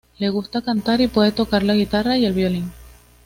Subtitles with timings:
[0.17, 2.71] Le gusta cantar y puede tocar la guitarra y el violín.